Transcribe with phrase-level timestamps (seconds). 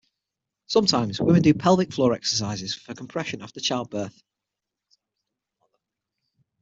[0.65, 4.23] Sometimes women do pelvic floor exercises for compression after childbirth.